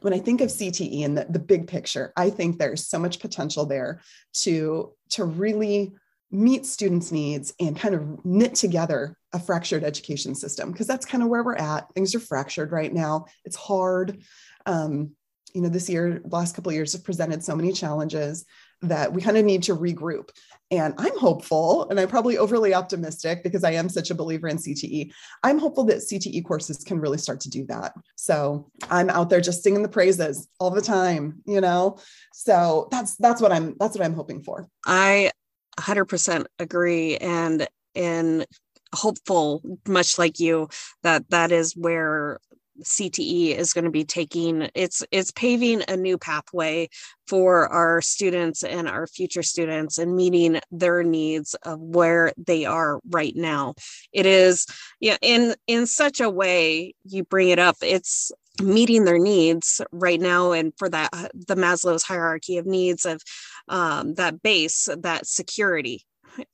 [0.00, 3.20] when I think of CTE and the, the big picture, I think there's so much
[3.20, 4.00] potential there
[4.34, 5.94] to, to really
[6.30, 11.22] meet students' needs and kind of knit together a fractured education system because that's kind
[11.22, 11.92] of where we're at.
[11.94, 13.26] Things are fractured right now.
[13.44, 14.22] It's hard.
[14.66, 15.12] Um,
[15.54, 18.44] you know, this year, last couple of years have presented so many challenges
[18.82, 20.30] that we kind of need to regroup.
[20.70, 24.56] And I'm hopeful, and I'm probably overly optimistic because I am such a believer in
[24.56, 25.12] CTE.
[25.44, 27.94] I'm hopeful that CTE courses can really start to do that.
[28.16, 31.98] So I'm out there just singing the praises all the time, you know.
[32.32, 34.66] So that's that's what I'm that's what I'm hoping for.
[34.84, 35.30] I
[35.78, 38.46] 100% agree and and
[38.94, 40.68] hopeful much like you
[41.02, 42.40] that that is where
[42.82, 46.88] CTE is going to be taking it's it's paving a new pathway
[47.26, 53.00] for our students and our future students and meeting their needs of where they are
[53.10, 53.74] right now.
[54.12, 54.66] It is
[55.00, 60.20] yeah in in such a way you bring it up it's meeting their needs right
[60.20, 63.22] now and for that the Maslow's hierarchy of needs of
[63.68, 66.04] um, that base that security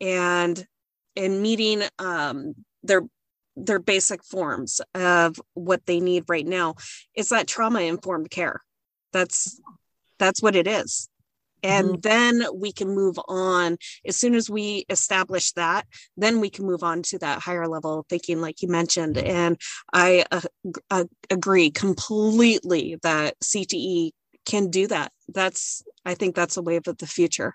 [0.00, 0.66] and
[1.16, 3.02] and meeting um, their
[3.56, 6.74] their basic forms of what they need right now.
[7.14, 8.60] It's that trauma informed care.
[9.12, 9.60] That's
[10.18, 11.08] that's what it is.
[11.64, 12.00] And mm-hmm.
[12.00, 13.76] then we can move on.
[14.04, 15.86] As soon as we establish that
[16.16, 19.18] then we can move on to that higher level thinking like you mentioned.
[19.18, 19.60] And
[19.92, 20.40] i uh,
[20.90, 24.10] uh, agree completely that cte
[24.44, 25.12] can do that.
[25.28, 27.54] That's i think that's a wave of the future.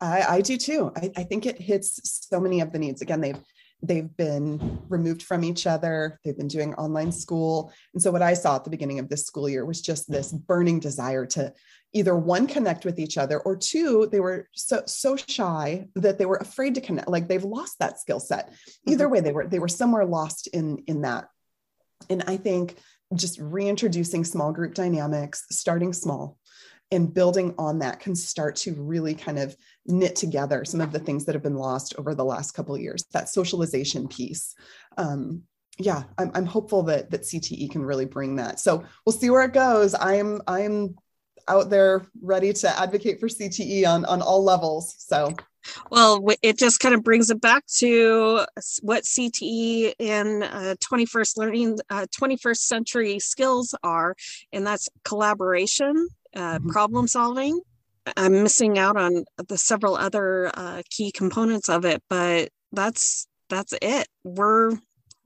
[0.00, 0.92] I, I do too.
[0.96, 3.02] I, I, think it hits so many of the needs.
[3.02, 3.42] Again, they've
[3.82, 7.72] they've been removed from each other they've been doing online school.
[7.94, 10.32] And so what i saw at the beginning of this school year was just this
[10.32, 11.52] burning desire to
[11.92, 16.26] either one connect with each other or two they were so so shy that they
[16.26, 18.52] were afraid to connect like they've lost that skill set.
[18.86, 19.12] Either mm-hmm.
[19.14, 21.28] way they were they were somewhere lost in in that.
[22.10, 22.76] And i think
[23.14, 26.36] just reintroducing small group dynamics starting small
[26.90, 29.54] and building on that can start to really kind of
[29.88, 32.80] knit together some of the things that have been lost over the last couple of
[32.80, 34.54] years that socialization piece
[34.96, 35.42] um,
[35.78, 39.44] yeah I'm, I'm hopeful that that cte can really bring that so we'll see where
[39.44, 40.96] it goes i'm i'm
[41.46, 45.34] out there ready to advocate for cte on on all levels so
[45.90, 48.44] well it just kind of brings it back to
[48.82, 54.14] what cte in uh, 21st learning uh, 21st century skills are
[54.52, 56.70] and that's collaboration uh, mm-hmm.
[56.70, 57.60] problem solving.
[58.16, 63.74] I'm missing out on the several other uh, key components of it, but that's that's
[63.80, 64.08] it.
[64.24, 64.72] We're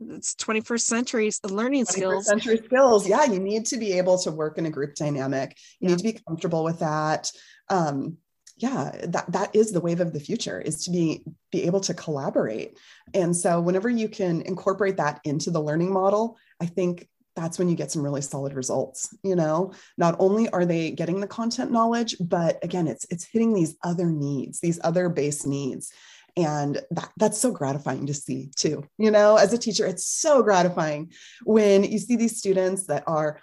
[0.09, 2.27] it's 21st century learning 21st skills.
[2.27, 3.09] Century skills.
[3.09, 5.57] Yeah, you need to be able to work in a group dynamic.
[5.81, 5.95] You yeah.
[5.95, 7.31] need to be comfortable with that.
[7.69, 8.19] Um,
[8.57, 11.95] yeah, that that is the wave of the future is to be be able to
[11.95, 12.79] collaborate.
[13.15, 17.69] And so whenever you can incorporate that into the learning model, I think that's when
[17.69, 21.71] you get some really solid results you know not only are they getting the content
[21.71, 25.93] knowledge but again it's it's hitting these other needs these other base needs
[26.37, 28.85] And that, that's so gratifying to see too.
[28.97, 31.13] You know, as a teacher, it's so gratifying
[31.45, 33.39] when you see these students that are,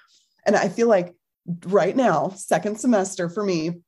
[0.45, 1.13] and I feel like
[1.67, 3.82] right now, second semester for me,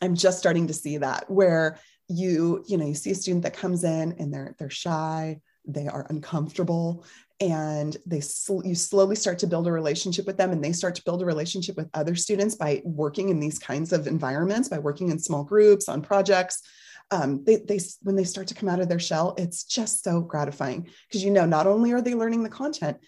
[0.00, 3.54] I'm just starting to see that where you, you know, you see a student that
[3.54, 7.04] comes in and they're they're shy, they are uncomfortable
[7.40, 10.94] and they sl- you slowly start to build a relationship with them and they start
[10.96, 14.78] to build a relationship with other students by working in these kinds of environments by
[14.78, 16.62] working in small groups on projects.
[17.10, 20.20] Um, they, they when they start to come out of their shell it's just so
[20.20, 22.98] gratifying because you know not only are they learning the content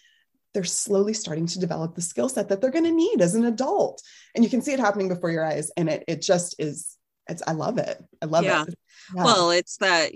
[0.53, 3.45] they're slowly starting to develop the skill set that they're going to need as an
[3.45, 4.03] adult.
[4.35, 6.97] And you can see it happening before your eyes and it, it just is
[7.29, 8.63] it's i love it i love yeah.
[8.63, 8.75] it
[9.15, 9.25] yeah.
[9.25, 10.11] well it's that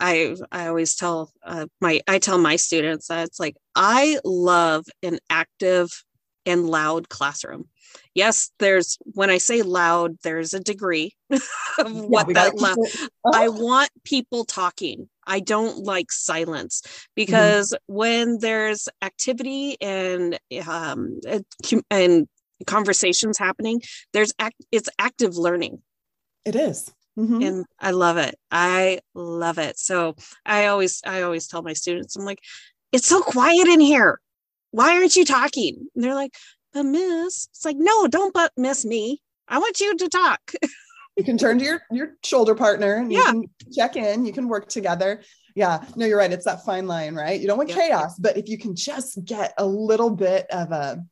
[0.00, 4.84] i i always tell uh, my i tell my students that it's like i love
[5.02, 5.88] an active
[6.46, 7.68] and loud classroom
[8.14, 11.40] yes there's when i say loud there's a degree of
[11.78, 13.30] yeah, what that loud oh.
[13.34, 17.04] i want people talking i don't like silence mm-hmm.
[17.14, 17.94] because mm-hmm.
[17.94, 21.20] when there's activity and um
[21.90, 22.28] and
[22.66, 23.80] conversations happening
[24.12, 25.80] there's act it's active learning
[26.44, 26.90] it is.
[27.18, 27.42] Mm-hmm.
[27.42, 28.36] and i love it.
[28.50, 29.78] I love it.
[29.78, 30.14] So
[30.46, 32.40] i always i always tell my students i'm like
[32.92, 34.20] it's so quiet in here.
[34.70, 35.88] Why aren't you talking?
[35.94, 36.34] And they're like
[36.72, 39.20] but miss it's like no don't but miss me.
[39.48, 40.52] I want you to talk.
[41.16, 43.18] You can turn to your your shoulder partner and yeah.
[43.18, 44.24] you can check in.
[44.24, 45.22] You can work together.
[45.56, 45.84] Yeah.
[45.96, 46.32] No you're right.
[46.32, 47.40] It's that fine line right?
[47.40, 51.04] You don't want chaos but if you can just get a little bit of a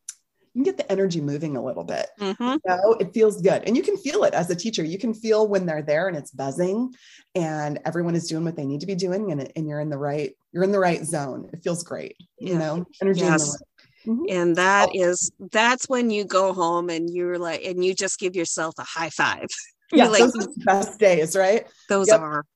[0.57, 2.09] you can get the energy moving a little bit.
[2.19, 2.42] Mm-hmm.
[2.42, 3.62] You know, it feels good.
[3.66, 4.83] And you can feel it as a teacher.
[4.83, 6.95] You can feel when they're there and it's buzzing
[7.35, 9.99] and everyone is doing what they need to be doing and, and you're in the
[9.99, 11.51] right, you're in the right zone.
[11.53, 12.16] It feels great.
[12.38, 12.53] Yeah.
[12.53, 13.62] You know, energy yes.
[14.07, 14.25] Mm-hmm.
[14.31, 14.99] And that oh.
[14.99, 18.85] is that's when you go home and you're like, and you just give yourself a
[18.85, 19.49] high five.
[19.92, 21.66] yeah, like, those are the best days, right?
[21.90, 22.21] Those yep.
[22.21, 22.47] are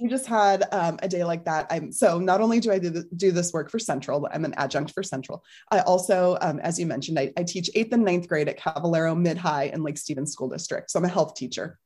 [0.00, 1.66] we just had um, a day like that.
[1.70, 4.54] I'm so not only do I do, do this work for Central, but I'm an
[4.56, 5.44] adjunct for Central.
[5.70, 9.18] I also, um, as you mentioned, I, I, teach eighth and ninth grade at Cavelero
[9.18, 10.90] Mid High in Lake Stevens School District.
[10.90, 11.78] So I'm a health teacher.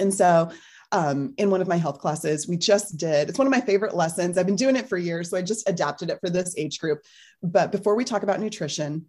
[0.00, 0.50] And so
[0.92, 3.94] um, in one of my health classes, we just did, it's one of my favorite
[3.94, 4.36] lessons.
[4.36, 5.30] I've been doing it for years.
[5.30, 7.02] So I just adapted it for this age group.
[7.42, 9.06] But before we talk about nutrition,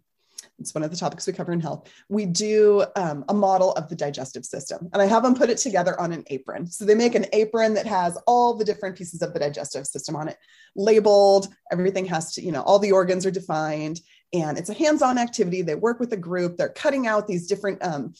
[0.58, 1.90] it's one of the topics we cover in health.
[2.08, 5.58] We do um, a model of the digestive system, and I have them put it
[5.58, 6.66] together on an apron.
[6.70, 10.16] So they make an apron that has all the different pieces of the digestive system
[10.16, 10.38] on it,
[10.76, 11.48] labeled.
[11.72, 14.00] Everything has to, you know, all the organs are defined,
[14.32, 15.62] and it's a hands-on activity.
[15.62, 16.56] They work with a group.
[16.56, 18.14] They're cutting out these different um,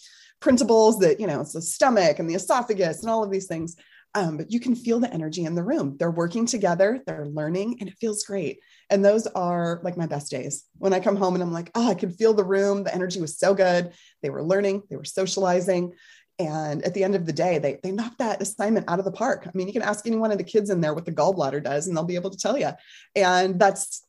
[0.99, 3.77] that, you know, it's the stomach and the esophagus and all of these things.
[4.17, 5.97] Um, but you can feel the energy in the room.
[5.99, 8.61] They're working together, they're learning, and it feels great.
[8.89, 11.91] And those are like my best days when I come home and I'm like, oh,
[11.91, 12.85] I can feel the room.
[12.85, 13.93] The energy was so good.
[14.23, 15.95] They were learning, they were socializing.
[16.39, 19.13] And at the end of the day, they, they knocked that assignment out of the
[19.13, 19.47] park.
[19.47, 21.63] I mean, you can ask any one of the kids in there what the gallbladder
[21.63, 22.71] does, and they'll be able to tell you.
[23.15, 24.05] And that's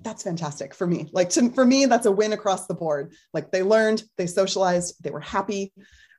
[0.00, 1.08] that's fantastic for me.
[1.12, 3.14] Like to, for me, that's a win across the board.
[3.32, 5.72] Like they learned, they socialized, they were happy.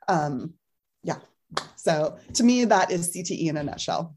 [0.07, 0.53] Um,
[1.03, 1.17] yeah,
[1.75, 4.15] so to me, that is CTE in a nutshell.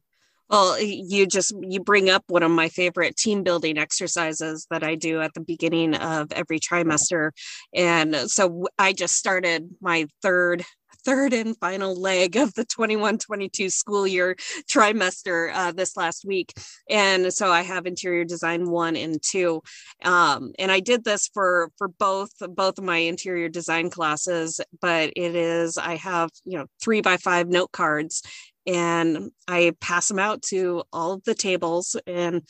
[0.51, 4.97] Well, you just you bring up one of my favorite team building exercises that I
[4.97, 7.31] do at the beginning of every trimester.
[7.73, 10.65] And so I just started my third
[11.05, 14.37] third and final leg of the 21 22 school year
[14.69, 16.53] trimester uh, this last week.
[16.89, 19.63] And so I have interior design one and two.
[20.05, 25.13] Um, and I did this for, for both, both of my interior design classes, but
[25.17, 28.23] it is, I have, you know, three by five note cards
[28.67, 32.43] and I pass them out to all of the tables and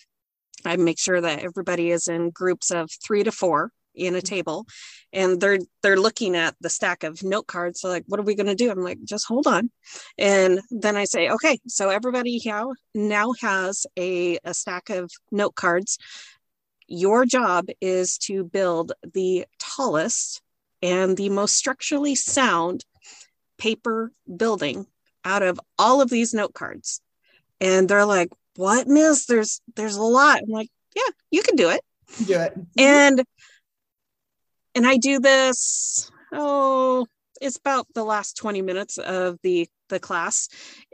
[0.64, 4.66] I make sure that everybody is in groups of three to four in a table
[5.12, 7.80] and they're they're looking at the stack of note cards.
[7.80, 8.70] So like what are we going to do?
[8.70, 9.70] I'm like just hold on.
[10.18, 15.54] And then i say okay so everybody now now has a, a stack of note
[15.54, 15.98] cards.
[16.86, 20.42] Your job is to build the tallest
[20.82, 22.84] and the most structurally sound
[23.58, 24.86] paper building
[25.24, 27.00] out of all of these note cards.
[27.60, 30.40] And they're like what miss there's there's a lot.
[30.42, 31.80] I'm like yeah you can do it.
[32.26, 32.54] Do it.
[32.78, 33.24] And
[34.74, 37.06] and I do this, oh,
[37.40, 40.48] it's about the last 20 minutes of the the class.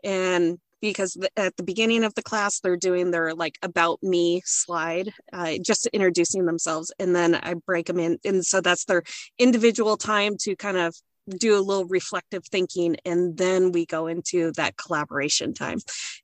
[0.04, 5.12] And because at the beginning of the class they're doing their like about me slide
[5.32, 6.92] uh, just introducing themselves.
[6.98, 9.02] And then i break them in and so that's their
[9.38, 10.94] individual time to kind of
[11.28, 12.96] do a little reflective thinking.
[13.04, 15.78] And then we go into that collaboration time.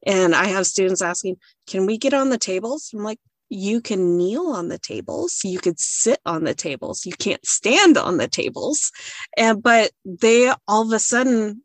[0.06, 2.90] And i have students asking can we get on the tables?
[2.94, 3.18] I'm like
[3.54, 7.98] you can kneel on the tables you could sit on the tables you can't stand
[7.98, 8.90] on the tables
[9.36, 11.60] and but they all of a sudden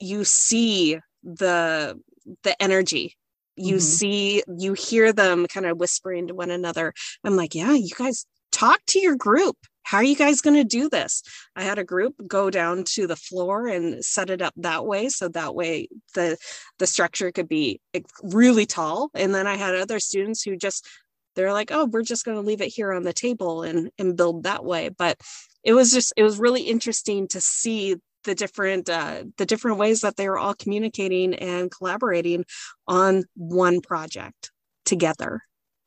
[0.00, 1.98] you see the
[2.42, 3.16] the energy.
[3.56, 3.80] You mm-hmm.
[3.80, 6.92] see you hear them kind of whispering to one another.
[7.24, 9.56] I'm like yeah you guys talk to your group.
[9.82, 11.22] How are you guys going to do this?
[11.54, 15.10] I had a group go down to the floor and set it up that way
[15.10, 16.38] so that way the
[16.78, 17.80] the structure could be
[18.22, 20.86] really tall and then i had other students who just
[21.34, 24.16] they're like oh we're just going to leave it here on the table and and
[24.16, 24.88] build that way.
[24.88, 25.18] But
[25.62, 30.00] it was just it was really interesting to see the different uh, the different ways
[30.00, 32.44] that they were all communicating and collaborating
[32.86, 34.50] on one project
[34.84, 35.42] together.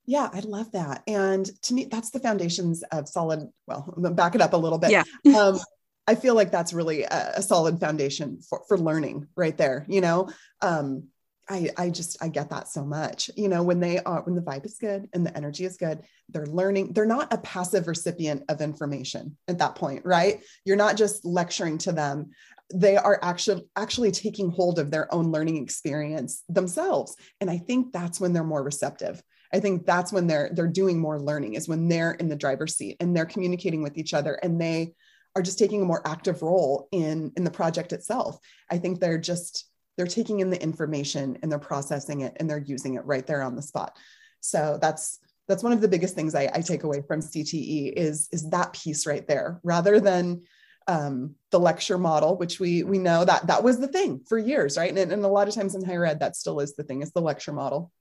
[0.06, 1.04] Yeah i love that.
[1.08, 4.92] And to me that's the foundations of solid well back it up a little bit.
[4.92, 5.04] Yeah.
[5.36, 5.60] Um,
[6.10, 10.00] i feel like that's really a, a, solid foundation for, for learning right there you
[10.00, 10.30] know?
[10.62, 11.10] Um,
[11.50, 13.30] I, I just I get that so much.
[13.36, 16.02] You know, when they are when the vibe is good and the energy is good,
[16.30, 16.94] they're learning.
[16.94, 20.42] They're not a passive recipient of information at that point, right?
[20.66, 22.32] You're not just lecturing to them.
[22.74, 27.16] They are actually actually taking hold of their own learning experience themselves.
[27.40, 29.22] And I think that's when they're more receptive.
[29.54, 32.76] I think that's when they're they're doing more learning is when they're in the driver's
[32.76, 34.94] seat and they're communicating with each other and they
[35.36, 38.38] are just taking a more active role in in the project itself.
[38.70, 42.60] I think they're just they're taking in the information and they're processing it and they're
[42.60, 43.98] using it right there on the spot.
[44.40, 48.30] So that's that's one of the biggest things I, I take away from cte is
[48.32, 49.60] is that piece right there.
[49.64, 50.44] Rather than
[50.90, 54.78] um, the lecture model which we we know that that was the thing for years
[54.78, 54.96] right?
[54.96, 57.12] And, and a lot of times in higher ed that still is the thing is
[57.12, 57.92] the lecture model.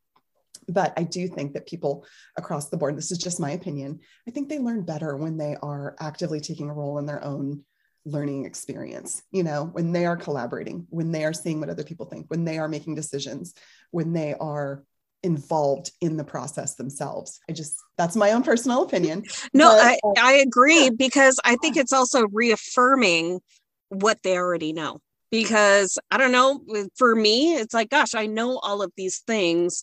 [0.69, 2.05] But i do think that people
[2.37, 5.57] across the board this is just my opinion i think they learn better when they
[5.63, 7.65] are actively taking a role in their own
[8.07, 12.07] learning experience you know when they are collaborating when they are seeing what other people
[12.07, 13.53] think when they are making decisions
[13.91, 14.85] when they are
[15.27, 17.41] involved in the process themselves.
[17.51, 19.25] I just that's my own personal opinion.
[19.53, 23.41] No but, I, uh, I agree because i think it's also reaffirming
[23.89, 25.01] what they already know.
[25.31, 26.61] Because i don't know
[26.97, 29.83] for me it's like gosh i know all of these things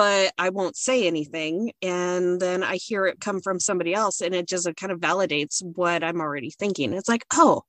[0.00, 1.72] but I won't say anything.
[1.82, 5.62] And then I hear it come from somebody else and it just kind of validates
[5.62, 6.94] what I'm already thinking.
[6.94, 7.64] It's like, oh,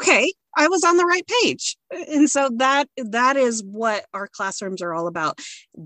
[0.00, 1.76] okay, I was on the right page.
[2.08, 5.38] And so that that is what our classrooms are all about.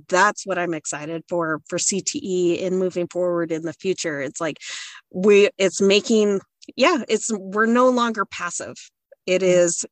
[0.08, 4.22] That's what I'm excited for for CTE and moving forward in the future.
[4.22, 4.56] It's like
[5.10, 6.40] we it's making
[6.74, 8.76] yeah, it's we're no longer passive.
[9.26, 9.46] It mm.
[9.46, 9.84] is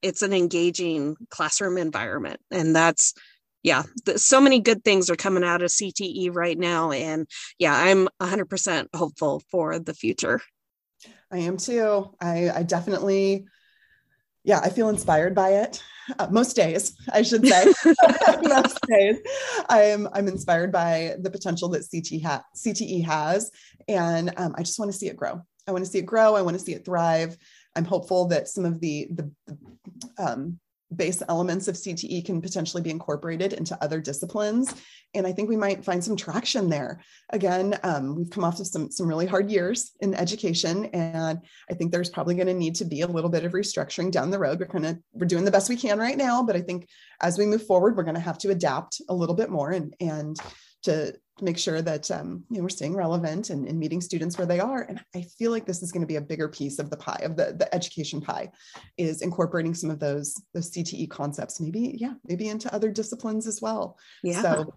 [0.00, 3.12] it's an engaging classroom environment and that's
[3.62, 6.90] yeah, the, so many good things are coming out of CTE right now.
[6.90, 7.26] And
[7.58, 10.40] yeah, I'm 100% hopeful for the future.
[11.30, 12.10] I am too.
[12.20, 13.46] I, I definitely,
[14.44, 15.82] yeah, I feel inspired by it.
[16.18, 17.64] Uh, most days, I should say.
[18.42, 19.18] most days,
[19.68, 23.52] I'm I'm inspired by the potential that CTE, ha- CTE has,
[23.86, 25.40] and um, I just want to see it grow.
[25.68, 26.34] I want to see it grow.
[26.34, 27.36] I want to see it thrive.
[27.76, 29.56] I'm hopeful that some of the the, the
[30.18, 30.58] um,
[30.96, 34.74] base elements of CTE can potentially be incorporated into other disciplines.
[35.14, 37.00] And I think we might find some traction there.
[37.30, 41.40] Again, um, we've come off of some, some really hard years in education, and
[41.70, 44.30] I think there's probably going to need to be a little bit of restructuring down
[44.30, 44.60] the road.
[44.60, 46.88] We're kind of we're doing the best we can right now, but I think
[47.20, 49.94] as we move forward, we're going to have to adapt a little bit more and
[50.00, 50.36] and
[50.82, 54.46] to make sure that um, you know we're staying relevant and, and, meeting students where
[54.46, 54.82] they are.
[54.82, 57.20] And i feel like this is going to be a bigger piece of the pie
[57.24, 58.50] of the, the education pie
[58.96, 63.60] is incorporating some of those those cte concepts maybe yeah maybe into other disciplines as
[63.60, 63.98] well.
[64.22, 64.42] Yeah.
[64.42, 64.74] So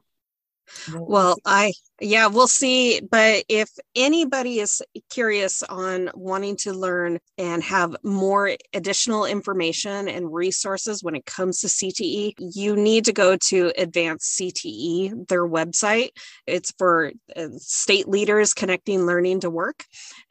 [0.94, 3.00] well, I, yeah, we'll see.
[3.00, 10.34] But if anybody is curious on wanting to learn and have more additional information and
[10.34, 16.10] resources when it comes to CTE, you need to go to Advanced CTE, their website.
[16.46, 19.86] It's for uh, state leaders connecting learning to work.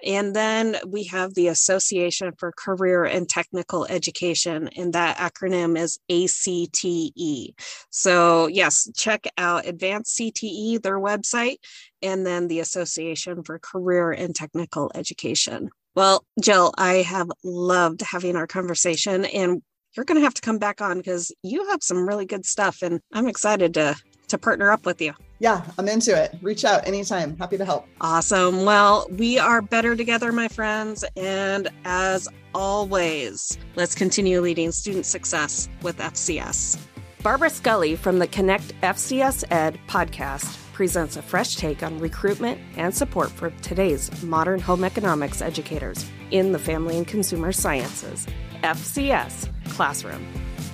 [0.05, 5.99] And then we have the Association for Career and Technical Education, and that acronym is
[6.11, 7.55] ACTE.
[7.91, 11.57] So, yes, check out Advanced CTE, their website,
[12.03, 15.71] and then the Association for Career and Technical Education.
[15.95, 19.63] Well, Jill, I have loved having our conversation, and
[19.97, 22.83] you're going to have to come back on because you have some really good stuff,
[22.83, 23.97] and I'm excited to
[24.29, 25.13] to partner up with you.
[25.39, 26.35] Yeah, I'm into it.
[26.41, 27.37] Reach out anytime.
[27.37, 27.87] Happy to help.
[28.01, 28.65] Awesome.
[28.65, 31.05] Well, we are better together, my friends.
[31.17, 36.79] And as always, let's continue leading student success with FCS.
[37.25, 42.95] Barbara Scully from the Connect FCS Ed podcast presents a fresh take on recruitment and
[42.95, 48.27] support for today's modern home economics educators in the family and consumer sciences.
[48.63, 50.23] FCS Classroom.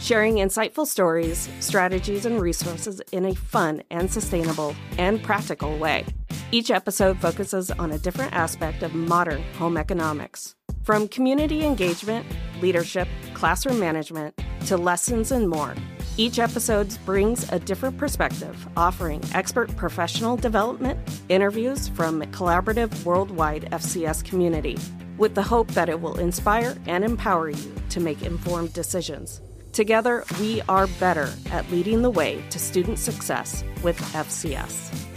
[0.00, 6.04] Sharing insightful stories, strategies, and resources in a fun and sustainable and practical way.
[6.50, 10.56] Each episode focuses on a different aspect of modern home economics.
[10.82, 12.26] From community engagement,
[12.60, 14.36] leadership, classroom management,
[14.66, 15.76] to lessons and more.
[16.20, 20.98] Each episode brings a different perspective, offering expert professional development,
[21.30, 24.76] interviews from a collaborative worldwide FCS community,
[25.16, 29.40] with the hope that it will inspire and empower you to make informed decisions.
[29.72, 35.09] Together, we are better at leading the way to student success with FCS.